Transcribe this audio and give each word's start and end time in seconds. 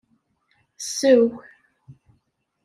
Sew! 0.93 1.43